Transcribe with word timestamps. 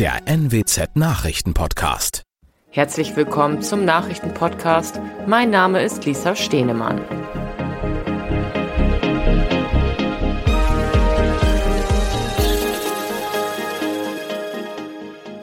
der 0.00 0.26
NWZ 0.26 0.96
Nachrichtenpodcast. 0.96 2.22
Herzlich 2.70 3.16
willkommen 3.16 3.60
zum 3.60 3.84
Nachrichtenpodcast. 3.84 4.98
Mein 5.26 5.50
Name 5.50 5.82
ist 5.82 6.06
Lisa 6.06 6.34
Stehnemann. 6.34 7.02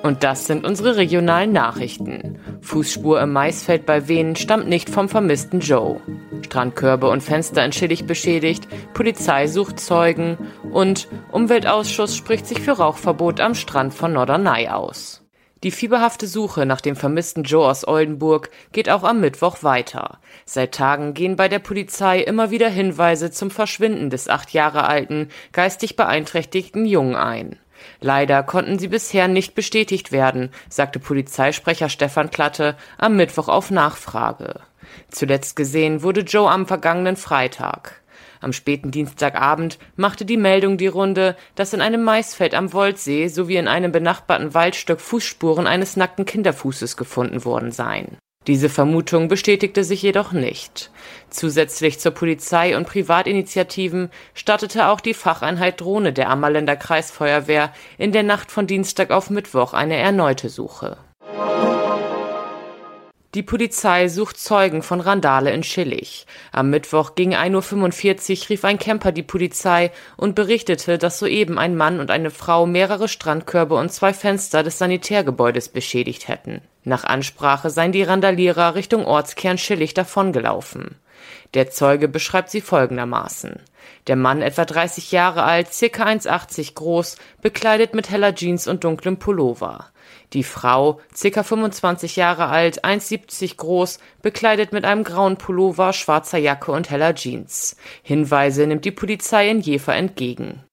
Und 0.01 0.23
das 0.23 0.47
sind 0.47 0.65
unsere 0.65 0.97
regionalen 0.97 1.51
Nachrichten. 1.51 2.39
Fußspur 2.67 3.21
im 3.21 3.31
Maisfeld 3.31 3.85
bei 3.85 4.09
Wenen 4.09 4.35
stammt 4.35 4.67
nicht 4.67 4.89
vom 4.89 5.07
vermissten 5.07 5.61
Joe. 5.61 6.01
Strandkörbe 6.41 7.09
und 7.09 7.23
Fenster 7.23 7.63
in 7.63 7.71
Schillig 7.71 8.05
beschädigt, 8.05 8.67
Polizei 8.93 9.47
sucht 9.47 9.79
Zeugen 9.79 10.37
und 10.73 11.07
Umweltausschuss 11.31 12.17
spricht 12.17 12.45
sich 12.45 12.59
für 12.59 12.73
Rauchverbot 12.73 13.39
am 13.39 13.55
Strand 13.55 13.93
von 13.93 14.11
Norderney 14.11 14.67
aus. 14.67 15.23
Die 15.63 15.71
fieberhafte 15.71 16.27
Suche 16.27 16.65
nach 16.65 16.81
dem 16.81 16.97
vermissten 16.97 17.43
Joe 17.43 17.69
aus 17.69 17.87
Oldenburg 17.87 18.49
geht 18.73 18.89
auch 18.89 19.03
am 19.03 19.21
Mittwoch 19.21 19.63
weiter. 19.63 20.19
Seit 20.45 20.75
Tagen 20.75 21.13
gehen 21.13 21.37
bei 21.37 21.47
der 21.47 21.59
Polizei 21.59 22.19
immer 22.19 22.51
wieder 22.51 22.67
Hinweise 22.67 23.31
zum 23.31 23.49
Verschwinden 23.49 24.09
des 24.09 24.27
acht 24.27 24.51
Jahre 24.51 24.83
alten, 24.83 25.29
geistig 25.53 25.95
beeinträchtigten 25.95 26.85
Jungen 26.85 27.15
ein. 27.15 27.57
Leider 27.99 28.43
konnten 28.43 28.79
sie 28.79 28.87
bisher 28.87 29.27
nicht 29.27 29.55
bestätigt 29.55 30.11
werden, 30.11 30.49
sagte 30.69 30.99
Polizeisprecher 30.99 31.89
Stefan 31.89 32.31
Klatte 32.31 32.75
am 32.97 33.15
Mittwoch 33.15 33.47
auf 33.47 33.71
Nachfrage. 33.71 34.61
Zuletzt 35.09 35.55
gesehen 35.55 36.03
wurde 36.03 36.21
Joe 36.21 36.49
am 36.49 36.65
vergangenen 36.65 37.15
Freitag. 37.15 38.01
Am 38.39 38.53
späten 38.53 38.91
Dienstagabend 38.91 39.79
machte 39.95 40.25
die 40.25 40.37
Meldung 40.37 40.77
die 40.77 40.87
Runde, 40.87 41.35
dass 41.55 41.73
in 41.73 41.81
einem 41.81 42.03
Maisfeld 42.03 42.53
am 42.53 42.71
Woldsee 42.73 43.27
sowie 43.27 43.57
in 43.57 43.67
einem 43.67 43.91
benachbarten 43.91 44.53
Waldstück 44.53 45.01
Fußspuren 45.01 45.65
eines 45.65 45.97
nackten 45.97 46.25
Kinderfußes 46.25 46.97
gefunden 46.97 47.45
worden 47.45 47.71
seien. 47.71 48.17
Diese 48.47 48.69
Vermutung 48.69 49.27
bestätigte 49.27 49.83
sich 49.83 50.01
jedoch 50.01 50.31
nicht. 50.31 50.89
Zusätzlich 51.29 51.99
zur 51.99 52.13
Polizei 52.13 52.77
und 52.77 52.87
Privatinitiativen 52.87 54.09
startete 54.33 54.87
auch 54.87 55.01
die 55.01 55.13
Facheinheit 55.13 55.81
Drohne 55.81 56.13
der 56.13 56.29
Ammerländer 56.29 56.77
Kreisfeuerwehr 56.77 57.73
in 57.97 58.13
der 58.13 58.23
Nacht 58.23 58.49
von 58.49 58.65
Dienstag 58.65 59.11
auf 59.11 59.29
Mittwoch 59.29 59.73
eine 59.73 59.97
erneute 59.97 60.47
Suche. 60.47 60.97
Die 63.35 63.43
Polizei 63.43 64.07
sucht 64.07 64.37
Zeugen 64.37 64.81
von 64.81 65.01
Randale 65.01 65.51
in 65.51 65.61
Schillig. 65.61 66.25
Am 66.53 66.69
Mittwoch 66.69 67.13
gegen 67.15 67.35
1.45 67.35 68.43
Uhr 68.43 68.49
rief 68.49 68.63
ein 68.63 68.79
Camper 68.79 69.11
die 69.11 69.21
Polizei 69.21 69.91
und 70.15 70.33
berichtete, 70.33 70.97
dass 70.97 71.19
soeben 71.19 71.59
ein 71.59 71.75
Mann 71.75 71.99
und 71.99 72.09
eine 72.09 72.31
Frau 72.31 72.65
mehrere 72.65 73.09
Strandkörbe 73.09 73.75
und 73.75 73.91
zwei 73.91 74.13
Fenster 74.13 74.63
des 74.63 74.77
Sanitärgebäudes 74.77 75.67
beschädigt 75.67 76.29
hätten. 76.29 76.61
Nach 76.85 77.03
Ansprache 77.03 77.69
seien 77.69 77.91
die 77.91 78.03
Randalierer 78.03 78.75
Richtung 78.75 79.05
Ortskern 79.05 79.57
Schillig 79.57 79.93
davongelaufen. 79.93 80.95
Der 81.53 81.69
Zeuge 81.69 82.07
beschreibt 82.07 82.49
sie 82.49 82.61
folgendermaßen. 82.61 83.61
Der 84.07 84.15
Mann, 84.15 84.41
etwa 84.41 84.65
30 84.65 85.11
Jahre 85.11 85.43
alt, 85.43 85.73
circa 85.73 86.05
1,80 86.05 86.75
groß, 86.75 87.17
bekleidet 87.41 87.93
mit 87.93 88.09
heller 88.09 88.33
Jeans 88.35 88.67
und 88.67 88.83
dunklem 88.83 89.17
Pullover. 89.17 89.91
Die 90.33 90.43
Frau, 90.43 90.99
ca. 91.19 91.43
25 91.43 92.15
Jahre 92.15 92.47
alt, 92.47 92.83
1,70 92.83 93.57
groß, 93.57 93.99
bekleidet 94.21 94.73
mit 94.73 94.85
einem 94.85 95.03
grauen 95.03 95.37
Pullover, 95.37 95.93
schwarzer 95.93 96.37
Jacke 96.37 96.71
und 96.71 96.89
heller 96.89 97.15
Jeans. 97.15 97.77
Hinweise 98.03 98.67
nimmt 98.67 98.85
die 98.85 98.91
Polizei 98.91 99.49
in 99.49 99.61
Jever 99.61 99.95
entgegen 99.95 100.63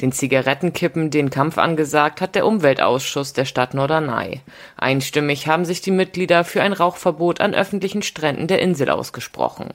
den 0.00 0.12
Zigarettenkippen 0.12 1.10
den 1.10 1.30
Kampf 1.30 1.56
angesagt 1.58 2.20
hat 2.20 2.34
der 2.34 2.46
Umweltausschuss 2.46 3.32
der 3.32 3.46
Stadt 3.46 3.72
Norderney. 3.72 4.40
Einstimmig 4.76 5.46
haben 5.46 5.64
sich 5.64 5.80
die 5.80 5.90
Mitglieder 5.90 6.44
für 6.44 6.62
ein 6.62 6.72
Rauchverbot 6.72 7.40
an 7.40 7.54
öffentlichen 7.54 8.02
Stränden 8.02 8.46
der 8.46 8.60
Insel 8.60 8.90
ausgesprochen. 8.90 9.70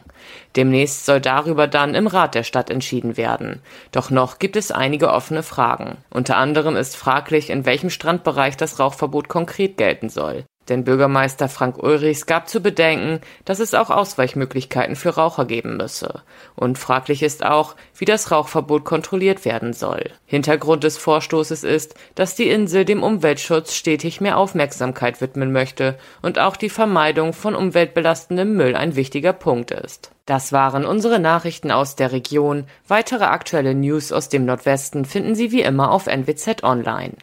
Demnächst 0.56 1.06
soll 1.06 1.22
darüber 1.22 1.68
dann 1.68 1.96
im 1.96 2.08
Rat 2.08 2.36
der 2.36 2.44
Stadt 2.44 2.70
entschieden 2.70 3.18
werden. 3.18 3.62
Doch 3.92 4.12
noch 4.12 4.38
gibt 4.38 4.56
es 4.56 4.72
einige 4.72 5.12
offene 5.12 5.44
Fragen. 5.44 5.98
Unter 6.12 6.38
anderem 6.38 6.76
ist 6.76 6.96
fraglich, 6.96 7.50
in 7.50 7.66
welchem 7.66 7.90
Strandbereich 7.90 8.58
das 8.58 8.80
Rauchverbot 8.80 9.28
konkret 9.28 9.78
gelten 9.78 10.09
soll. 10.09 10.46
Denn 10.72 10.86
Bürgermeister 10.86 11.50
Frank 11.50 11.84
Ulrichs 11.84 12.26
gab 12.26 12.48
zu 12.48 12.62
bedenken, 12.62 13.20
dass 13.44 13.59
es 13.59 13.74
auch 13.74 13.90
Ausweichmöglichkeiten 13.90 14.96
für 14.96 15.09
Raucher 15.09 15.44
geben 15.44 15.76
müsse. 15.76 16.22
Und 16.56 16.78
fraglich 16.78 17.24
ist 17.24 17.46
auch, 17.46 17.76
wie 17.98 18.06
das 18.06 18.32
Rauchverbot 18.32 18.86
kontrolliert 18.86 19.44
werden 19.44 19.74
soll. 19.74 20.12
Hintergrund 20.26 20.86
des 20.86 20.98
Vorstoßes 20.98 21.66
ist, 21.66 21.96
dass 22.16 22.36
die 22.36 22.50
Insel 22.50 22.86
dem 22.86 23.04
Umweltschutz 23.04 23.74
stetig 23.74 24.22
mehr 24.22 24.38
Aufmerksamkeit 24.38 25.20
widmen 25.20 25.52
möchte 25.52 25.98
und 26.22 26.40
auch 26.40 26.56
die 26.56 26.70
Vermeidung 26.70 27.34
von 27.34 27.53
umweltbelastendem 27.53 28.56
Müll 28.56 28.74
ein 28.78 28.96
wichtiger 28.96 29.34
Punkt 29.34 29.72
ist. 29.72 30.12
Das 30.26 30.54
waren 30.54 30.86
unsere 30.86 31.20
Nachrichten 31.20 31.72
aus 31.72 31.96
der 31.96 32.12
Region. 32.12 32.66
Weitere 32.88 33.26
aktuelle 33.26 33.74
News 33.74 34.12
aus 34.12 34.30
dem 34.30 34.46
Nordwesten 34.46 35.06
finden 35.06 35.36
Sie 35.36 35.52
wie 35.52 35.62
immer 35.62 35.92
auf 35.92 36.08
NWZ 36.08 36.64
Online. 36.64 37.14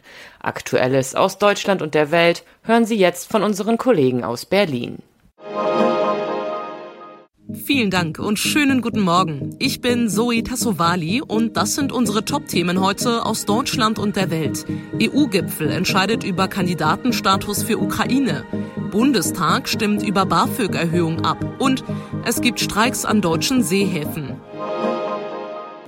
Aktuelles 0.41 1.15
aus 1.15 1.37
Deutschland 1.37 1.81
und 1.81 1.95
der 1.95 2.11
Welt 2.11 2.43
hören 2.63 2.85
Sie 2.85 2.97
jetzt 2.97 3.31
von 3.31 3.43
unseren 3.43 3.77
Kollegen 3.77 4.23
aus 4.23 4.45
Berlin. 4.45 4.99
Vielen 7.51 7.89
Dank 7.89 8.19
und 8.19 8.37
schönen 8.37 8.81
guten 8.81 8.99
Morgen. 8.99 9.55
Ich 9.57 9.81
bin 9.81 10.07
Zoe 10.07 10.43
Tassovali 10.43 11.21
und 11.21 11.57
das 11.57 11.73
sind 11.73 11.91
unsere 11.91 12.23
Top-Themen 12.23 12.79
heute 12.79 13.25
aus 13.25 13.45
Deutschland 13.45 13.97
und 13.97 14.15
der 14.15 14.29
Welt. 14.29 14.67
EU-Gipfel 15.01 15.71
entscheidet 15.71 16.23
über 16.23 16.47
Kandidatenstatus 16.47 17.63
für 17.63 17.79
Ukraine. 17.79 18.45
Bundestag 18.91 19.67
stimmt 19.67 20.03
über 20.03 20.27
BAföG-Erhöhung 20.27 21.25
ab. 21.25 21.43
Und 21.59 21.83
es 22.23 22.41
gibt 22.41 22.59
Streiks 22.59 23.03
an 23.03 23.21
deutschen 23.21 23.63
Seehäfen. 23.63 24.35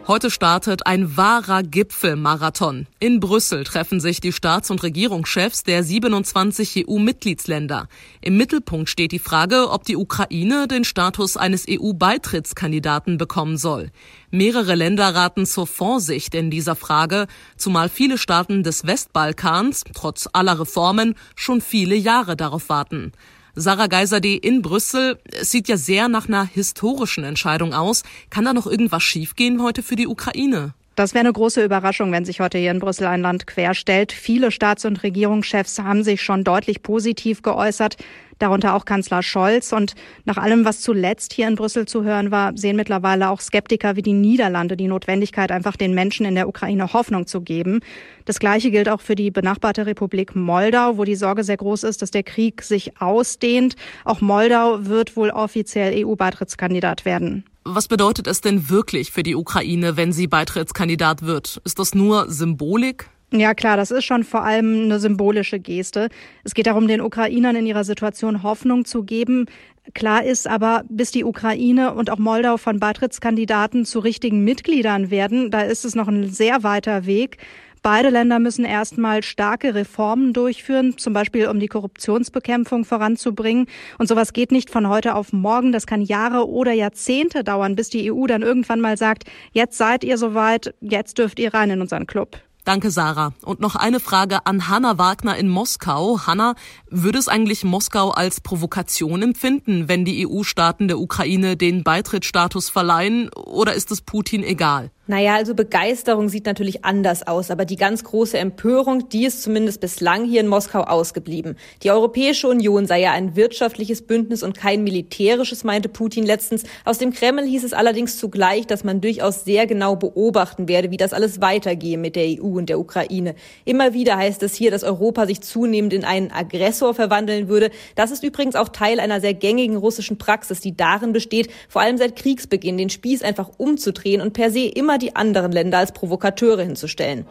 Heute 0.07 0.31
startet 0.31 0.87
ein 0.87 1.15
wahrer 1.15 1.61
Gipfelmarathon. 1.61 2.87
In 2.99 3.19
Brüssel 3.19 3.63
treffen 3.63 3.99
sich 3.99 4.19
die 4.19 4.31
Staats- 4.31 4.71
und 4.71 4.81
Regierungschefs 4.81 5.61
der 5.61 5.83
27 5.83 6.87
EU-Mitgliedsländer. 6.87 7.87
Im 8.19 8.35
Mittelpunkt 8.35 8.89
steht 8.89 9.11
die 9.11 9.19
Frage, 9.19 9.69
ob 9.69 9.83
die 9.83 9.95
Ukraine 9.95 10.67
den 10.67 10.85
Status 10.85 11.37
eines 11.37 11.65
EU-Beitrittskandidaten 11.69 13.19
bekommen 13.19 13.57
soll. 13.57 13.91
Mehrere 14.31 14.73
Länder 14.73 15.13
raten 15.13 15.45
zur 15.45 15.67
Vorsicht 15.67 16.33
in 16.33 16.49
dieser 16.49 16.75
Frage, 16.75 17.27
zumal 17.55 17.87
viele 17.87 18.17
Staaten 18.17 18.63
des 18.63 18.87
Westbalkans, 18.87 19.83
trotz 19.93 20.27
aller 20.33 20.59
Reformen, 20.59 21.13
schon 21.35 21.61
viele 21.61 21.95
Jahre 21.95 22.35
darauf 22.35 22.69
warten. 22.69 23.11
Sarah 23.55 23.87
Geiserde 23.87 24.35
in 24.35 24.61
Brüssel. 24.61 25.17
Es 25.31 25.51
sieht 25.51 25.67
ja 25.67 25.77
sehr 25.77 26.07
nach 26.07 26.27
einer 26.27 26.45
historischen 26.45 27.23
Entscheidung 27.23 27.73
aus. 27.73 28.03
Kann 28.29 28.45
da 28.45 28.53
noch 28.53 28.67
irgendwas 28.67 29.03
schiefgehen 29.03 29.61
heute 29.61 29.83
für 29.83 29.95
die 29.95 30.07
Ukraine? 30.07 30.73
Das 30.95 31.13
wäre 31.13 31.21
eine 31.21 31.33
große 31.33 31.63
Überraschung, 31.63 32.11
wenn 32.11 32.25
sich 32.25 32.41
heute 32.41 32.57
hier 32.57 32.71
in 32.71 32.79
Brüssel 32.79 33.07
ein 33.07 33.21
Land 33.21 33.47
querstellt. 33.47 34.11
Viele 34.11 34.51
Staats- 34.51 34.85
und 34.85 35.03
Regierungschefs 35.03 35.79
haben 35.79 36.03
sich 36.03 36.21
schon 36.21 36.43
deutlich 36.43 36.83
positiv 36.83 37.41
geäußert 37.41 37.97
darunter 38.41 38.75
auch 38.75 38.85
Kanzler 38.85 39.23
Scholz. 39.23 39.71
Und 39.73 39.93
nach 40.25 40.37
allem, 40.37 40.65
was 40.65 40.81
zuletzt 40.81 41.33
hier 41.33 41.47
in 41.47 41.55
Brüssel 41.55 41.87
zu 41.87 42.03
hören 42.03 42.31
war, 42.31 42.55
sehen 42.57 42.75
mittlerweile 42.75 43.29
auch 43.29 43.41
Skeptiker 43.41 43.95
wie 43.95 44.01
die 44.01 44.13
Niederlande 44.13 44.77
die 44.77 44.87
Notwendigkeit, 44.87 45.51
einfach 45.51 45.75
den 45.75 45.93
Menschen 45.93 46.25
in 46.25 46.35
der 46.35 46.47
Ukraine 46.47 46.93
Hoffnung 46.93 47.27
zu 47.27 47.41
geben. 47.41 47.79
Das 48.25 48.39
Gleiche 48.39 48.71
gilt 48.71 48.89
auch 48.89 49.01
für 49.01 49.15
die 49.15 49.31
benachbarte 49.31 49.85
Republik 49.85 50.35
Moldau, 50.35 50.97
wo 50.97 51.03
die 51.03 51.15
Sorge 51.15 51.43
sehr 51.43 51.57
groß 51.57 51.83
ist, 51.83 52.01
dass 52.01 52.11
der 52.11 52.23
Krieg 52.23 52.61
sich 52.63 52.99
ausdehnt. 52.99 53.75
Auch 54.05 54.21
Moldau 54.21 54.85
wird 54.85 55.15
wohl 55.15 55.29
offiziell 55.29 56.05
EU-Beitrittskandidat 56.05 57.05
werden. 57.05 57.45
Was 57.63 57.87
bedeutet 57.87 58.25
es 58.25 58.41
denn 58.41 58.69
wirklich 58.69 59.11
für 59.11 59.21
die 59.21 59.35
Ukraine, 59.35 59.95
wenn 59.95 60.13
sie 60.13 60.25
Beitrittskandidat 60.25 61.21
wird? 61.21 61.61
Ist 61.63 61.77
das 61.77 61.93
nur 61.93 62.29
Symbolik? 62.29 63.09
Ja 63.33 63.53
klar, 63.53 63.77
das 63.77 63.91
ist 63.91 64.03
schon 64.03 64.25
vor 64.25 64.43
allem 64.43 64.83
eine 64.83 64.99
symbolische 64.99 65.57
Geste. 65.57 66.09
Es 66.43 66.53
geht 66.53 66.67
darum, 66.67 66.89
den 66.89 66.99
Ukrainern 66.99 67.55
in 67.55 67.65
ihrer 67.65 67.85
Situation 67.85 68.43
Hoffnung 68.43 68.83
zu 68.83 69.03
geben. 69.03 69.45
Klar 69.93 70.25
ist 70.25 70.49
aber, 70.49 70.83
bis 70.89 71.11
die 71.11 71.23
Ukraine 71.23 71.93
und 71.93 72.09
auch 72.09 72.17
Moldau 72.17 72.57
von 72.57 72.79
Beitrittskandidaten 72.79 73.85
zu 73.85 73.99
richtigen 73.99 74.43
Mitgliedern 74.43 75.11
werden, 75.11 75.49
da 75.49 75.61
ist 75.61 75.85
es 75.85 75.95
noch 75.95 76.09
ein 76.09 76.29
sehr 76.29 76.63
weiter 76.63 77.05
Weg. 77.05 77.37
Beide 77.81 78.09
Länder 78.09 78.37
müssen 78.39 78.65
erstmal 78.65 79.23
starke 79.23 79.73
Reformen 79.75 80.33
durchführen, 80.33 80.97
zum 80.97 81.13
Beispiel 81.13 81.47
um 81.47 81.59
die 81.59 81.67
Korruptionsbekämpfung 81.67 82.83
voranzubringen. 82.83 83.65
Und 83.97 84.07
sowas 84.07 84.33
geht 84.33 84.51
nicht 84.51 84.69
von 84.69 84.89
heute 84.89 85.15
auf 85.15 85.31
morgen. 85.31 85.71
Das 85.71 85.87
kann 85.87 86.01
Jahre 86.01 86.47
oder 86.49 86.73
Jahrzehnte 86.73 87.45
dauern, 87.45 87.75
bis 87.75 87.89
die 87.89 88.11
EU 88.11 88.27
dann 88.27 88.43
irgendwann 88.43 88.81
mal 88.81 88.97
sagt, 88.97 89.23
jetzt 89.53 89.77
seid 89.77 90.03
ihr 90.03 90.17
soweit, 90.17 90.75
jetzt 90.81 91.17
dürft 91.17 91.39
ihr 91.39 91.53
rein 91.53 91.71
in 91.71 91.81
unseren 91.81 92.05
Club. 92.05 92.37
Danke, 92.63 92.91
Sarah. 92.91 93.33
Und 93.41 93.59
noch 93.59 93.75
eine 93.75 93.99
Frage 93.99 94.45
an 94.45 94.67
Hanna 94.67 94.99
Wagner 94.99 95.35
in 95.35 95.49
Moskau. 95.49 96.27
Hanna, 96.27 96.53
würde 96.89 97.17
es 97.17 97.27
eigentlich 97.27 97.63
Moskau 97.63 98.11
als 98.11 98.39
Provokation 98.39 99.23
empfinden, 99.23 99.87
wenn 99.87 100.05
die 100.05 100.27
EU-Staaten 100.27 100.87
der 100.87 100.99
Ukraine 100.99 101.57
den 101.57 101.83
Beitrittsstatus 101.83 102.69
verleihen, 102.69 103.29
oder 103.33 103.73
ist 103.73 103.89
es 103.89 104.01
Putin 104.01 104.43
egal? 104.43 104.91
Naja, 105.11 105.35
also 105.35 105.55
Begeisterung 105.55 106.29
sieht 106.29 106.45
natürlich 106.45 106.85
anders 106.85 107.27
aus, 107.27 107.51
aber 107.51 107.65
die 107.65 107.75
ganz 107.75 108.05
große 108.05 108.37
Empörung, 108.37 109.09
die 109.09 109.25
ist 109.25 109.43
zumindest 109.43 109.81
bislang 109.81 110.23
hier 110.23 110.39
in 110.39 110.47
Moskau 110.47 110.83
ausgeblieben. 110.83 111.57
Die 111.83 111.91
Europäische 111.91 112.47
Union 112.47 112.85
sei 112.85 113.01
ja 113.01 113.11
ein 113.11 113.35
wirtschaftliches 113.35 114.03
Bündnis 114.03 114.41
und 114.41 114.57
kein 114.57 114.85
militärisches, 114.85 115.65
meinte 115.65 115.89
Putin 115.89 116.25
letztens. 116.25 116.63
Aus 116.85 116.97
dem 116.97 117.11
Kreml 117.11 117.43
hieß 117.43 117.65
es 117.65 117.73
allerdings 117.73 118.15
zugleich, 118.19 118.67
dass 118.67 118.85
man 118.85 119.01
durchaus 119.01 119.43
sehr 119.43 119.67
genau 119.67 119.97
beobachten 119.97 120.69
werde, 120.69 120.91
wie 120.91 120.97
das 120.97 121.11
alles 121.11 121.41
weitergehe 121.41 121.97
mit 121.97 122.15
der 122.15 122.41
EU 122.41 122.57
und 122.57 122.69
der 122.69 122.79
Ukraine. 122.79 123.35
Immer 123.65 123.93
wieder 123.93 124.15
heißt 124.15 124.41
es 124.43 124.55
hier, 124.55 124.71
dass 124.71 124.85
Europa 124.85 125.27
sich 125.27 125.41
zunehmend 125.41 125.91
in 125.91 126.05
einen 126.05 126.31
Aggressor 126.31 126.93
verwandeln 126.93 127.49
würde. 127.49 127.71
Das 127.95 128.11
ist 128.11 128.23
übrigens 128.23 128.55
auch 128.55 128.69
Teil 128.69 129.01
einer 129.01 129.19
sehr 129.19 129.33
gängigen 129.33 129.75
russischen 129.75 130.17
Praxis, 130.17 130.61
die 130.61 130.77
darin 130.77 131.11
besteht, 131.11 131.49
vor 131.67 131.81
allem 131.81 131.97
seit 131.97 132.15
Kriegsbeginn 132.15 132.77
den 132.77 132.89
Spieß 132.89 133.23
einfach 133.23 133.49
umzudrehen 133.57 134.21
und 134.21 134.31
per 134.31 134.51
se 134.51 134.67
immer 134.67 135.00
die 135.01 135.15
anderen 135.15 135.51
Länder 135.51 135.79
als 135.79 135.91
Provokateure 135.91 136.63
hinzustellen. 136.63 137.25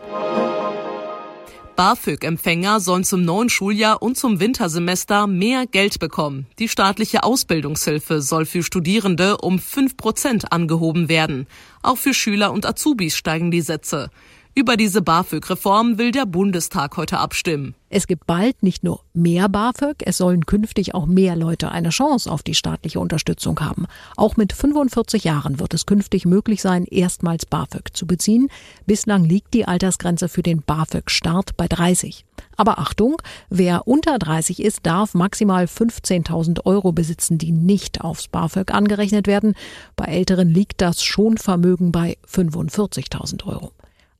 BAföG-Empfänger 1.80 2.78
sollen 2.78 3.04
zum 3.04 3.24
neuen 3.24 3.48
Schuljahr 3.48 4.02
und 4.02 4.18
zum 4.18 4.38
Wintersemester 4.38 5.26
mehr 5.26 5.66
Geld 5.66 5.98
bekommen. 5.98 6.46
Die 6.58 6.68
staatliche 6.68 7.22
Ausbildungshilfe 7.22 8.20
soll 8.20 8.44
für 8.44 8.62
Studierende 8.62 9.38
um 9.38 9.58
5 9.58 9.96
Prozent 9.96 10.52
angehoben 10.52 11.08
werden. 11.08 11.46
Auch 11.82 11.96
für 11.96 12.12
Schüler 12.12 12.52
und 12.52 12.66
Azubis 12.66 13.16
steigen 13.16 13.50
die 13.50 13.62
Sätze. 13.62 14.10
Über 14.52 14.76
diese 14.76 15.00
BAföG-Reform 15.00 15.96
will 15.96 16.10
der 16.10 16.26
Bundestag 16.26 16.96
heute 16.96 17.18
abstimmen. 17.18 17.76
Es 17.88 18.08
gibt 18.08 18.26
bald 18.26 18.64
nicht 18.64 18.82
nur 18.82 19.04
mehr 19.14 19.48
BAföG, 19.48 20.02
es 20.04 20.16
sollen 20.16 20.44
künftig 20.44 20.92
auch 20.92 21.06
mehr 21.06 21.36
Leute 21.36 21.70
eine 21.70 21.90
Chance 21.90 22.28
auf 22.28 22.42
die 22.42 22.56
staatliche 22.56 22.98
Unterstützung 22.98 23.60
haben. 23.60 23.86
Auch 24.16 24.36
mit 24.36 24.52
45 24.52 25.22
Jahren 25.22 25.60
wird 25.60 25.72
es 25.72 25.86
künftig 25.86 26.26
möglich 26.26 26.62
sein, 26.62 26.84
erstmals 26.84 27.46
BAföG 27.46 27.96
zu 27.96 28.08
beziehen. 28.08 28.48
Bislang 28.86 29.24
liegt 29.24 29.54
die 29.54 29.66
Altersgrenze 29.66 30.28
für 30.28 30.42
den 30.42 30.62
BAföG-Start 30.62 31.56
bei 31.56 31.68
30. 31.68 32.24
Aber 32.56 32.80
Achtung, 32.80 33.22
wer 33.50 33.86
unter 33.86 34.18
30 34.18 34.60
ist, 34.60 34.84
darf 34.84 35.14
maximal 35.14 35.66
15.000 35.66 36.66
Euro 36.66 36.90
besitzen, 36.90 37.38
die 37.38 37.52
nicht 37.52 38.00
aufs 38.00 38.26
BAföG 38.26 38.74
angerechnet 38.74 39.28
werden. 39.28 39.54
Bei 39.94 40.06
Älteren 40.06 40.48
liegt 40.48 40.80
das 40.80 41.04
Schonvermögen 41.04 41.92
bei 41.92 42.18
45.000 42.28 43.46
Euro. 43.46 43.70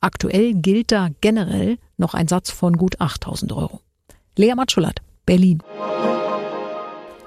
Aktuell 0.03 0.55
gilt 0.55 0.93
da 0.93 1.11
generell 1.21 1.77
noch 1.99 2.15
ein 2.15 2.27
Satz 2.27 2.51
von 2.51 2.79
gut 2.79 3.01
8000 3.01 3.53
Euro. 3.53 3.81
Lea 4.35 4.55
Matschulat, 4.55 5.03
Berlin. 5.27 5.63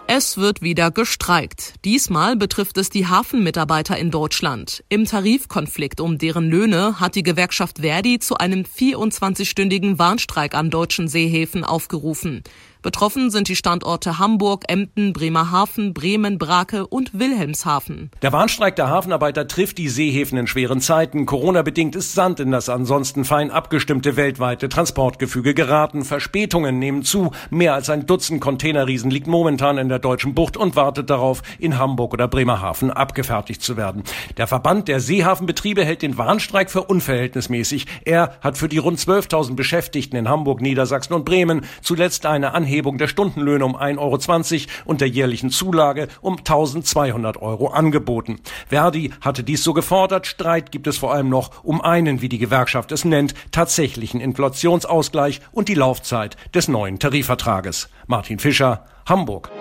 Es 0.08 0.38
wird 0.38 0.62
wieder 0.62 0.90
gestreikt. 0.90 1.76
Diesmal 1.86 2.36
betrifft 2.36 2.78
es 2.78 2.90
die 2.90 3.08
Hafenmitarbeiter 3.08 3.98
in 3.98 4.10
Deutschland. 4.10 4.84
Im 4.90 5.06
Tarifkonflikt 5.06 6.02
um 6.02 6.18
deren 6.18 6.50
Löhne 6.50 7.00
hat 7.00 7.16
die 7.16 7.24
Gewerkschaft 7.24 7.80
Verdi 7.80 8.20
zu 8.20 8.38
einem 8.38 8.64
24-stündigen 8.64 10.00
Warnstreik 10.00 10.56
an 10.56 10.72
deutschen 10.72 11.08
Seehäfen 11.08 11.64
aufgerufen. 11.64 12.44
Betroffen 12.84 13.32
sind 13.32 13.48
die 13.48 13.56
Standorte 13.56 14.20
Hamburg, 14.20 14.66
Emden, 14.68 15.14
Bremerhaven, 15.14 15.94
Bremen, 15.94 16.38
Brake 16.38 16.86
und 16.86 17.18
Wilhelmshaven. 17.18 18.12
Der 18.22 18.34
Warnstreik 18.34 18.76
der 18.76 18.90
Hafenarbeiter 18.90 19.48
trifft 19.48 19.78
die 19.78 19.88
Seehäfen 19.88 20.38
in 20.38 20.48
schweren 20.48 20.82
Zeiten. 20.82 21.26
Corona-bedingt 21.26 21.96
ist 21.96 22.14
Sand 22.14 22.42
in 22.42 22.52
das 22.52 22.68
ansonsten 22.68 23.24
fein 23.24 23.52
abgestimmte 23.52 24.18
weltweite 24.18 24.68
Transportgefüge 24.68 25.54
geraten. 25.54 26.04
Verspätungen 26.04 26.78
nehmen 26.78 27.04
zu. 27.04 27.32
Mehr 27.50 27.74
als 27.74 27.90
ein 27.90 28.06
Dutzend 28.06 28.42
Containerriesen 28.42 29.10
liegt 29.10 29.28
momentan 29.28 29.78
in 29.78 29.88
der 29.88 30.00
deutschen 30.00 30.36
Bucht 30.36 30.58
und 30.58 30.76
wartet 30.76 31.10
darauf, 31.10 31.42
in 31.60 31.78
Hamburg 31.78 32.12
oder 32.12 32.28
Bremerhaven 32.28 32.92
abgefertigt 32.92 33.62
zu 33.62 33.78
werden. 33.78 34.04
Der 34.36 34.48
Verband 34.48 34.90
der 34.90 35.00
Seehafenbetriebe 35.00 35.86
hält 35.86 36.02
den 36.02 36.18
Warnstreik 36.18 36.70
für 36.70 36.84
unverhältnismäßig. 36.84 37.88
Er 38.04 38.36
hat 38.42 38.58
für 38.58 38.68
die 38.68 38.78
rund 38.78 39.00
12.000 39.00 39.56
Beschäftigten 39.56 40.18
in 40.18 40.28
Hamburg, 40.28 40.60
Niedersachsen 40.60 41.14
und 41.14 41.24
Bremen 41.24 41.62
zuletzt 41.82 42.26
eine 42.26 42.54
Anhebung 42.54 42.73
Anhebung 42.74 42.98
der 42.98 43.08
Stundenlöhne 43.08 43.66
um 43.66 43.76
1,20 43.76 44.00
Euro 44.00 44.68
und 44.86 45.00
der 45.00 45.08
jährlichen 45.08 45.52
Zulage 45.52 46.08
um 46.22 46.40
1200 46.40 47.40
Euro 47.40 47.68
angeboten. 47.68 48.40
Verdi 48.68 49.12
hatte 49.22 49.44
dies 49.44 49.64
so 49.64 49.74
gefordert. 49.74 50.26
Streit 50.26 50.72
gibt 50.72 50.88
es 50.88 50.98
vor 50.98 51.14
allem 51.14 51.30
noch 51.30 51.64
um 51.64 51.82
einen, 51.82 52.24
wie 52.24 52.30
die 52.30 52.40
Gewerkschaft 52.40 52.92
es 52.92 53.06
nennt, 53.06 53.36
tatsächlichen 53.52 54.20
Inflationsausgleich 54.20 55.42
und 55.52 55.70
die 55.70 55.76
Laufzeit 55.76 56.36
des 56.56 56.68
neuen 56.68 56.98
Tarifvertrages. 56.98 57.90
Martin 58.08 58.40
Fischer, 58.40 58.86
Hamburg. 59.08 59.52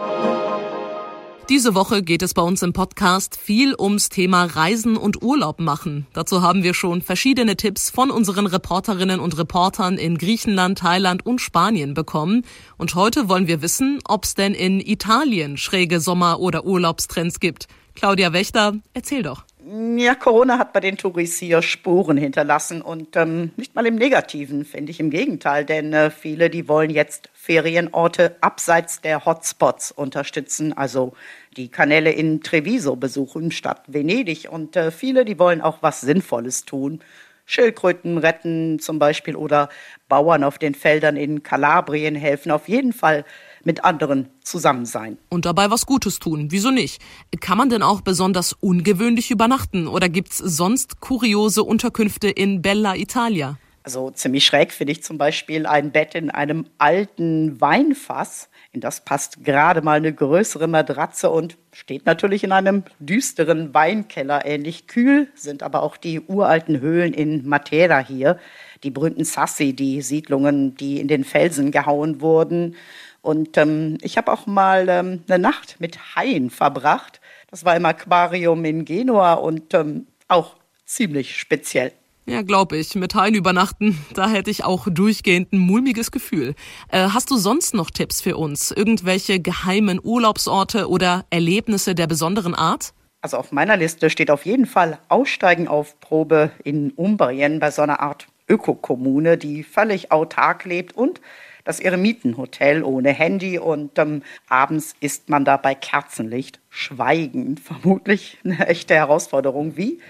Diese 1.53 1.75
Woche 1.75 2.03
geht 2.03 2.23
es 2.23 2.33
bei 2.33 2.41
uns 2.41 2.63
im 2.63 2.73
Podcast 2.73 3.37
viel 3.37 3.75
ums 3.79 4.09
Thema 4.09 4.45
Reisen 4.45 4.97
und 4.97 5.23
Urlaub 5.23 5.61
machen. 5.61 6.07
Dazu 6.15 6.41
haben 6.41 6.63
wir 6.63 6.73
schon 6.73 7.03
verschiedene 7.03 7.59
Tipps 7.59 7.91
von 7.91 8.11
unseren 8.11 8.47
Reporterinnen 8.47 9.21
und 9.21 9.37
Reportern 9.37 9.99
in 9.99 10.17
Griechenland, 10.17 10.79
Thailand 10.79 11.27
und 11.27 11.43
Spanien 11.43 11.93
bekommen. 11.93 12.47
Und 12.79 12.95
heute 12.95 13.29
wollen 13.29 13.49
wir 13.49 13.61
wissen, 13.61 13.99
ob 14.09 14.25
es 14.25 14.35
denn 14.35 14.55
in 14.55 14.81
Italien 14.81 15.59
schräge 15.59 16.01
Sommer- 16.01 16.41
oder 16.41 16.65
Urlaubstrends 16.65 17.39
gibt. 17.39 17.69
Claudia 17.95 18.33
Wächter, 18.33 18.73
erzähl 18.95 19.23
doch. 19.23 19.45
Ja, 19.65 20.17
Corona 20.17 20.59
hat 20.59 20.73
bei 20.73 20.81
den 20.81 20.97
Touris 20.97 21.39
hier 21.39 21.63
Spuren 21.63 22.17
hinterlassen 22.17 22.83
und 22.83 23.15
ähm, 23.15 23.53
nicht 23.57 23.77
mal 23.77 23.87
im 23.87 23.95
Negativen, 23.95 24.65
finde 24.65 24.91
ich 24.91 24.99
im 24.99 25.11
Gegenteil, 25.11 25.65
denn 25.65 25.93
äh, 25.93 26.11
viele, 26.11 26.51
die 26.51 26.67
wollen 26.67 26.91
jetzt 26.91 27.31
Ferienorte 27.33 28.35
abseits 28.41 29.03
der 29.03 29.25
Hotspots 29.25 29.93
unterstützen, 29.93 30.73
also 30.77 31.13
die 31.57 31.69
Kanäle 31.69 32.11
in 32.11 32.41
Treviso 32.41 32.97
besuchen 32.97 33.53
statt 33.53 33.85
Venedig. 33.87 34.49
Und 34.51 34.75
äh, 34.75 34.91
viele, 34.91 35.25
die 35.25 35.39
wollen 35.39 35.61
auch 35.61 35.79
was 35.81 36.01
Sinnvolles 36.01 36.65
tun. 36.65 37.01
Schildkröten 37.47 38.19
retten 38.19 38.81
zum 38.81 38.99
Beispiel 38.99 39.37
oder 39.37 39.69
Bauern 40.09 40.43
auf 40.43 40.59
den 40.59 40.75
Feldern 40.75 41.17
in 41.17 41.45
Kalabrien 41.45 42.17
helfen. 42.17 42.51
Auf 42.51 42.69
jeden 42.69 42.93
Fall 42.93 43.25
mit 43.65 43.85
anderen 43.85 44.29
zusammen 44.43 44.87
sein. 44.87 45.19
Und 45.29 45.45
dabei 45.45 45.71
was 45.71 45.87
Gutes 45.87 46.19
tun. 46.19 46.49
Wieso 46.51 46.71
nicht? 46.71 47.03
Kann 47.41 47.59
man 47.59 47.71
denn 47.71 47.83
auch 47.83 48.01
besonders 48.01 48.53
ungewöhnlich 48.55 49.31
übernachten 49.31 49.87
oder 49.87 50.09
gibt's 50.09 50.39
sonst 50.39 51.01
kuriose 51.01 51.63
Unterkünfte 51.63 52.29
in 52.29 52.63
Bella 52.63 52.97
Italia? 52.97 53.59
Also 53.85 54.11
ziemlich 54.11 54.45
schräg 54.45 54.73
finde 54.73 54.93
ich 54.93 55.03
zum 55.03 55.19
Beispiel 55.19 55.67
ein 55.67 55.91
Bett 55.91 56.15
in 56.15 56.31
einem 56.31 56.67
alten 56.79 57.61
Weinfass. 57.61 58.49
In 58.71 58.81
das 58.81 59.05
passt 59.05 59.43
gerade 59.45 59.83
mal 59.83 59.97
eine 59.97 60.15
größere 60.15 60.69
Matratze 60.69 61.31
und 61.31 61.59
steht 61.73 62.07
natürlich 62.07 62.45
in 62.45 62.53
einem 62.53 62.85
düsteren 63.01 63.75
Weinkeller. 63.75 64.47
Ähnlich 64.47 64.87
kühl 64.87 65.29
sind 65.35 65.65
aber 65.65 65.83
auch 65.83 65.97
die 65.97 66.21
uralten 66.21 66.81
Höhlen 66.81 67.13
in 67.13 67.49
Matera 67.49 67.99
hier. 67.99 68.39
Die 68.85 68.91
berühmten 68.91 69.25
Sassi, 69.25 69.73
die 69.73 70.01
Siedlungen, 70.01 70.77
die 70.77 71.01
in 71.01 71.09
den 71.09 71.25
Felsen 71.25 71.73
gehauen 71.73 72.21
wurden. 72.21 72.77
Und 73.23 73.57
ähm, 73.57 73.99
ich 74.03 74.19
habe 74.19 74.33
auch 74.33 74.47
mal 74.47 74.89
ähm, 74.89 75.23
eine 75.29 75.39
Nacht 75.39 75.77
mit 75.79 76.17
Haien 76.17 76.51
verbracht. 76.51 77.21
Das 77.51 77.65
war 77.65 77.77
im 77.77 77.87
Aquarium 77.87 78.65
in 78.65 78.85
Genua 78.85 79.35
und 79.35 79.73
ähm, 79.75 80.09
auch 80.29 80.57
ziemlich 80.85 81.39
speziell. 81.39 81.93
Ja, 82.27 82.43
glaube 82.43 82.77
ich. 82.77 82.95
Mit 82.95 83.15
Haien 83.15 83.35
übernachten, 83.35 83.99
da 84.15 84.29
hätte 84.29 84.51
ich 84.51 84.65
auch 84.65 84.87
durchgehend 84.91 85.53
ein 85.53 85.59
mulmiges 85.59 86.11
Gefühl. 86.11 86.55
Äh, 86.89 87.09
hast 87.09 87.31
du 87.31 87.37
sonst 87.37 87.75
noch 87.75 87.91
Tipps 87.91 88.21
für 88.21 88.37
uns? 88.37 88.73
Irgendwelche 88.73 89.41
geheimen 89.41 90.01
Urlaubsorte 90.03 90.89
oder 90.89 91.25
Erlebnisse 91.31 91.95
der 91.95 92.09
besonderen 92.09 92.55
Art? 92.55 92.93
Also 93.21 93.37
auf 93.37 93.53
meiner 93.53 93.77
Liste 93.77 94.11
steht 94.11 94.33
auf 94.33 94.47
jeden 94.47 94.67
Fall 94.67 94.99
Aussteigen 95.09 95.69
auf 95.69 96.01
Probe 96.01 96.51
in 96.65 96.91
Umbrien 96.93 97.61
bei 97.61 97.71
so 97.71 97.83
einer 97.83 98.01
Art 98.01 98.27
Ökokommune, 98.49 99.39
die 99.39 99.63
völlig 99.63 100.11
autark 100.11 100.65
lebt 100.65 100.97
und 100.97 101.21
das 101.65 101.81
Eremitenhotel 101.81 102.83
ohne 102.83 103.11
Handy 103.11 103.59
und 103.59 103.99
ähm, 103.99 104.23
abends 104.49 104.95
isst 105.01 105.29
man 105.29 105.45
da 105.45 105.57
bei 105.57 105.75
Kerzenlicht 105.75 106.61
schweigend. 106.71 107.61
Vermutlich 107.83 108.39
eine 108.45 108.67
echte 108.67 108.95
Herausforderung. 108.95 109.77
Wie? 109.77 110.01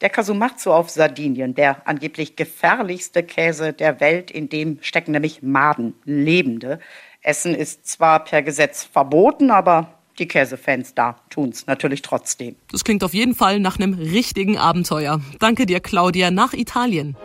Der 0.00 0.08
Casumazzo 0.08 0.74
auf 0.74 0.88
Sardinien, 0.88 1.54
der 1.54 1.86
angeblich 1.86 2.34
gefährlichste 2.34 3.22
Käse 3.22 3.74
der 3.74 4.00
Welt, 4.00 4.30
in 4.30 4.48
dem 4.48 4.78
stecken 4.80 5.12
nämlich 5.12 5.42
Maden, 5.42 5.94
Lebende. 6.04 6.80
Essen 7.22 7.54
ist 7.54 7.86
zwar 7.86 8.24
per 8.24 8.42
Gesetz 8.42 8.82
verboten, 8.82 9.50
aber 9.50 10.00
die 10.18 10.26
Käsefans 10.26 10.94
da 10.94 11.16
tun's 11.28 11.66
natürlich 11.66 12.02
trotzdem. 12.02 12.56
Das 12.70 12.84
klingt 12.84 13.04
auf 13.04 13.14
jeden 13.14 13.34
Fall 13.34 13.60
nach 13.60 13.78
einem 13.78 13.94
richtigen 13.94 14.58
Abenteuer. 14.58 15.20
Danke 15.38 15.66
dir, 15.66 15.80
Claudia, 15.80 16.30
nach 16.30 16.52
Italien. 16.52 17.16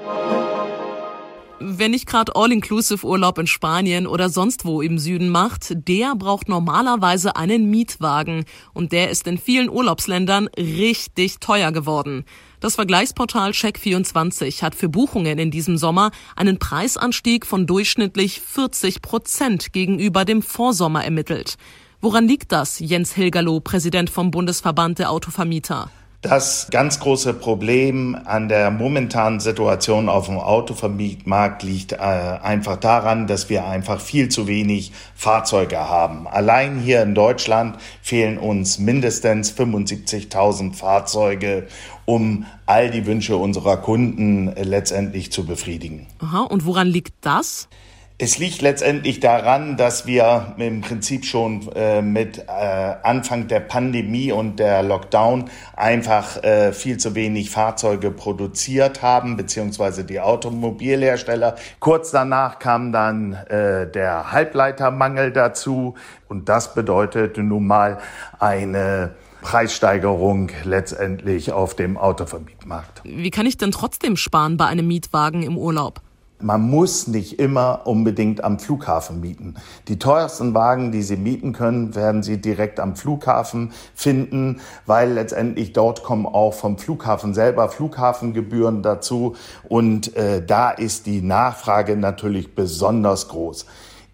Wer 1.60 1.88
nicht 1.88 2.06
gerade 2.06 2.36
All-Inclusive-Urlaub 2.36 3.38
in 3.38 3.48
Spanien 3.48 4.08
oder 4.08 4.28
sonst 4.28 4.66
wo 4.66 4.82
im 4.82 5.00
Süden 5.00 5.30
macht, 5.30 5.88
der 5.88 6.14
braucht 6.16 6.50
normalerweise 6.50 7.38
einen 7.38 7.70
Mietwagen. 7.70 8.44
Und 8.74 8.92
der 8.92 9.10
ist 9.10 9.26
in 9.26 9.38
vielen 9.38 9.70
Urlaubsländern 9.70 10.48
richtig 10.58 11.40
teuer 11.40 11.72
geworden. 11.72 12.26
Das 12.60 12.76
Vergleichsportal 12.76 13.52
Check24 13.52 14.64
hat 14.64 14.76
für 14.76 14.90
Buchungen 14.90 15.40
in 15.40 15.50
diesem 15.50 15.78
Sommer 15.78 16.12
einen 16.36 16.60
Preisanstieg 16.60 17.46
von 17.46 17.66
durchschnittlich 17.66 18.42
40 18.42 19.02
Prozent 19.02 19.72
gegenüber 19.72 20.26
dem 20.26 20.42
Vorsommer 20.42 21.06
ermittelt. 21.06 21.56
Woran 22.02 22.28
liegt 22.28 22.52
das, 22.52 22.80
Jens 22.80 23.14
Hilgerloh, 23.14 23.62
Präsident 23.62 24.10
vom 24.10 24.30
Bundesverband 24.30 25.00
der 25.00 25.10
Autovermieter? 25.10 25.90
Das 26.26 26.70
ganz 26.72 27.00
große 27.00 27.36
Problem 27.36 28.18
an 28.26 28.50
der 28.50 28.72
momentanen 28.72 29.40
Situation 29.40 30.10
auf 30.10 30.26
dem 30.26 30.40
Autovermietmarkt 30.40 31.62
liegt 31.62 31.92
äh, 31.92 31.98
einfach 31.98 32.78
daran, 32.78 33.28
dass 33.28 33.48
wir 33.52 33.68
einfach 33.68 34.02
viel 34.02 34.30
zu 34.30 34.48
wenig 34.48 34.92
Fahrzeuge 35.14 35.78
haben. 35.78 36.28
Allein 36.28 36.80
hier 36.80 37.04
in 37.04 37.14
Deutschland 37.14 37.78
fehlen 38.02 38.40
uns 38.40 38.80
mindestens 38.80 39.52
75.000 39.52 40.74
Fahrzeuge, 40.74 41.68
um 42.06 42.48
all 42.66 42.90
die 42.90 43.06
Wünsche 43.06 43.38
unserer 43.38 43.78
Kunden 43.78 44.52
letztendlich 44.56 45.32
zu 45.32 45.46
befriedigen. 45.46 46.08
Aha, 46.18 46.42
und 46.42 46.66
woran 46.66 46.88
liegt 46.88 47.14
das? 47.22 47.70
Es 48.18 48.38
liegt 48.38 48.62
letztendlich 48.62 49.20
daran, 49.20 49.76
dass 49.76 50.08
wir 50.08 50.56
im 50.58 50.80
Prinzip 50.80 51.26
schon 51.26 51.68
äh, 51.76 52.02
mit 52.02 52.38
äh, 52.38 52.96
Anfang 53.04 53.50
der 53.50 53.60
Pandemie 53.60 54.32
und 54.32 54.58
der 54.58 54.84
Lockdown 54.84 55.50
einfach 55.76 56.42
äh, 56.42 56.72
viel 56.72 56.96
zu 56.96 57.14
wenig 57.14 57.50
Fahrzeuge 57.50 58.12
produziert 58.12 59.02
haben, 59.02 59.36
beziehungsweise 59.36 60.06
die 60.06 60.22
Automobilhersteller. 60.22 61.56
Kurz 61.82 62.12
danach 62.12 62.60
kam 62.60 62.94
dann 62.94 63.34
äh, 63.34 63.92
der 63.92 64.32
Halbleitermangel 64.32 65.34
dazu 65.34 65.96
und 66.30 66.48
das 66.48 66.74
bedeutete 66.74 67.44
nun 67.44 67.68
mal 67.68 67.98
eine 68.40 69.14
Preissteigerung 69.42 70.52
letztendlich 70.64 71.52
auf 71.52 71.76
dem 71.76 71.98
Autovermietmarkt. 71.98 73.02
Wie 73.04 73.30
kann 73.30 73.46
ich 73.46 73.58
denn 73.58 73.72
trotzdem 73.72 74.16
sparen 74.16 74.56
bei 74.56 74.68
einem 74.68 74.88
Mietwagen 74.88 75.44
im 75.44 75.58
Urlaub? 75.58 76.00
Man 76.42 76.70
muss 76.70 77.08
nicht 77.08 77.40
immer 77.40 77.88
unbedingt 77.88 78.44
am 78.44 78.60
Flughafen 78.60 79.22
mieten. 79.22 79.56
Die 79.88 79.98
teuersten 79.98 80.54
Wagen, 80.54 80.92
die 80.92 81.02
Sie 81.02 81.16
mieten 81.16 81.54
können, 81.54 81.96
werden 81.96 82.24
Sie 82.24 82.42
direkt 82.42 82.82
am 82.82 82.98
Flughafen 82.98 83.72
finden, 83.94 84.60
weil 84.86 85.14
letztendlich 85.14 85.72
dort 85.72 86.04
kommen 86.04 86.26
auch 86.26 86.54
vom 86.54 86.78
Flughafen 86.78 87.34
selber 87.34 87.70
Flughafengebühren 87.70 88.82
dazu 88.82 89.36
und 89.70 90.16
äh, 90.18 90.46
da 90.46 90.72
ist 90.72 91.06
die 91.06 91.22
Nachfrage 91.22 91.96
natürlich 91.96 92.54
besonders 92.54 93.30
groß. 93.30 93.66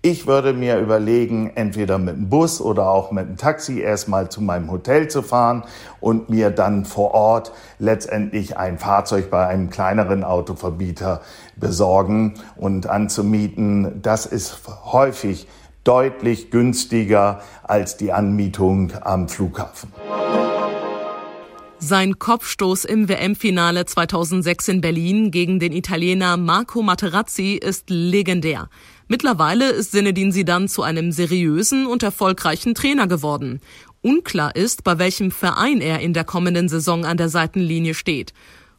Ich 0.03 0.25
würde 0.25 0.53
mir 0.53 0.79
überlegen, 0.79 1.51
entweder 1.53 1.99
mit 1.99 2.15
dem 2.15 2.27
Bus 2.27 2.59
oder 2.59 2.89
auch 2.89 3.11
mit 3.11 3.27
dem 3.27 3.37
Taxi 3.37 3.81
erstmal 3.81 4.31
zu 4.31 4.41
meinem 4.41 4.71
Hotel 4.71 5.07
zu 5.09 5.21
fahren 5.21 5.63
und 5.99 6.27
mir 6.27 6.49
dann 6.49 6.85
vor 6.85 7.13
Ort 7.13 7.51
letztendlich 7.77 8.57
ein 8.57 8.79
Fahrzeug 8.79 9.29
bei 9.29 9.45
einem 9.45 9.69
kleineren 9.69 10.23
Autoverbieter 10.23 11.21
besorgen 11.55 12.33
und 12.55 12.87
anzumieten. 12.87 14.01
Das 14.01 14.25
ist 14.25 14.61
häufig 14.85 15.47
deutlich 15.83 16.49
günstiger 16.49 17.41
als 17.61 17.95
die 17.95 18.11
Anmietung 18.11 18.93
am 19.01 19.29
Flughafen. 19.29 19.93
Sein 21.83 22.19
Kopfstoß 22.19 22.85
im 22.85 23.09
WM-Finale 23.09 23.85
2006 23.85 24.67
in 24.67 24.81
Berlin 24.81 25.31
gegen 25.31 25.59
den 25.59 25.71
Italiener 25.71 26.37
Marco 26.37 26.83
Materazzi 26.83 27.59
ist 27.61 27.89
legendär. 27.89 28.69
Mittlerweile 29.11 29.71
ist 29.71 29.91
Zinedine 29.91 30.31
Zidane 30.31 30.67
zu 30.67 30.83
einem 30.83 31.11
seriösen 31.11 31.85
und 31.85 32.01
erfolgreichen 32.01 32.75
Trainer 32.75 33.07
geworden. 33.07 33.59
Unklar 34.01 34.55
ist, 34.55 34.85
bei 34.85 34.99
welchem 34.99 35.31
Verein 35.31 35.81
er 35.81 35.99
in 35.99 36.13
der 36.13 36.23
kommenden 36.23 36.69
Saison 36.69 37.03
an 37.03 37.17
der 37.17 37.27
Seitenlinie 37.27 37.93
steht. 37.93 38.31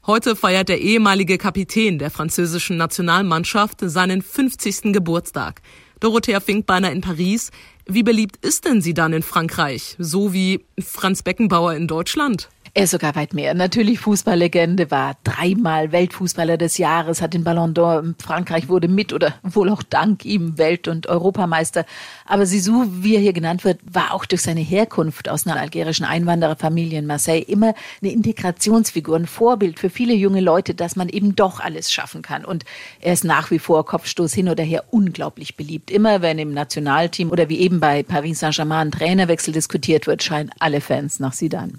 Heute 0.06 0.34
feiert 0.34 0.70
der 0.70 0.80
ehemalige 0.80 1.36
Kapitän 1.36 1.98
der 1.98 2.10
französischen 2.10 2.78
Nationalmannschaft 2.78 3.80
seinen 3.82 4.22
50. 4.22 4.94
Geburtstag. 4.94 5.60
Dorothea 6.00 6.40
Finkbeiner 6.40 6.90
in 6.90 7.02
Paris. 7.02 7.50
Wie 7.84 8.02
beliebt 8.02 8.38
ist 8.42 8.64
denn 8.64 8.80
sie 8.80 8.94
dann 8.94 9.12
in 9.12 9.22
Frankreich? 9.22 9.96
So 9.98 10.32
wie 10.32 10.64
Franz 10.80 11.22
Beckenbauer 11.22 11.74
in 11.74 11.88
Deutschland? 11.88 12.48
Er 12.74 12.84
ist 12.84 12.92
sogar 12.92 13.14
weit 13.16 13.34
mehr. 13.34 13.52
Natürlich 13.52 14.00
Fußballlegende, 14.00 14.90
war 14.90 15.18
dreimal 15.24 15.92
Weltfußballer 15.92 16.56
des 16.56 16.78
Jahres, 16.78 17.20
hat 17.20 17.34
den 17.34 17.44
Ballon 17.44 17.74
d'Or. 17.74 18.14
Frankreich 18.18 18.70
wurde 18.70 18.88
mit 18.88 19.12
oder 19.12 19.34
wohl 19.42 19.68
auch 19.68 19.82
dank 19.82 20.24
ihm 20.24 20.56
Welt- 20.56 20.88
und 20.88 21.06
Europameister. 21.06 21.84
Aber 22.24 22.46
Sisou, 22.46 22.86
wie 22.88 23.16
er 23.16 23.20
hier 23.20 23.34
genannt 23.34 23.66
wird, 23.66 23.80
war 23.84 24.14
auch 24.14 24.24
durch 24.24 24.40
seine 24.40 24.62
Herkunft 24.62 25.28
aus 25.28 25.46
einer 25.46 25.60
algerischen 25.60 26.06
Einwandererfamilie 26.06 26.98
in 26.98 27.06
Marseille 27.06 27.42
immer 27.42 27.74
eine 28.00 28.10
Integrationsfigur, 28.10 29.16
ein 29.16 29.26
Vorbild 29.26 29.78
für 29.78 29.90
viele 29.90 30.14
junge 30.14 30.40
Leute, 30.40 30.74
dass 30.74 30.96
man 30.96 31.10
eben 31.10 31.36
doch 31.36 31.60
alles 31.60 31.92
schaffen 31.92 32.22
kann. 32.22 32.42
Und 32.42 32.64
er 33.02 33.12
ist 33.12 33.24
nach 33.24 33.50
wie 33.50 33.58
vor 33.58 33.84
Kopfstoß 33.84 34.32
hin 34.32 34.48
oder 34.48 34.64
her 34.64 34.84
unglaublich 34.90 35.58
beliebt. 35.58 35.90
Immer 35.90 36.22
wenn 36.22 36.38
im 36.38 36.54
Nationalteam 36.54 37.32
oder 37.32 37.50
wie 37.50 37.60
eben 37.60 37.80
bei 37.80 38.02
Paris 38.02 38.38
Saint-Germain 38.38 38.88
ein 38.88 38.92
Trainerwechsel 38.92 39.52
diskutiert 39.52 40.06
wird, 40.06 40.22
scheinen 40.22 40.50
alle 40.58 40.80
Fans 40.80 41.20
nach 41.20 41.34
Sidan. 41.34 41.78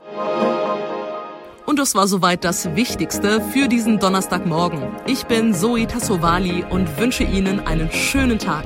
Und 1.74 1.80
das 1.80 1.96
war 1.96 2.08
soweit 2.08 2.44
das 2.44 2.76
Wichtigste 2.76 3.42
für 3.42 3.68
diesen 3.68 3.98
Donnerstagmorgen. 3.98 4.90
Ich 5.08 5.24
bin 5.26 5.56
Zoe 5.56 5.88
Tassovali 5.88 6.64
und 6.70 7.00
wünsche 7.00 7.24
Ihnen 7.24 7.66
einen 7.66 7.92
schönen 7.92 8.38
Tag. 8.38 8.64